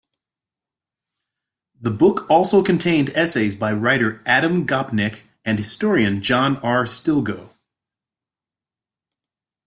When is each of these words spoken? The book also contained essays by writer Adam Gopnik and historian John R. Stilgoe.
The 1.79 1.91
book 1.91 2.25
also 2.27 2.63
contained 2.63 3.11
essays 3.11 3.53
by 3.53 3.71
writer 3.71 4.19
Adam 4.25 4.65
Gopnik 4.65 5.25
and 5.45 5.59
historian 5.59 6.23
John 6.23 6.57
R. 6.63 6.85
Stilgoe. 6.85 7.53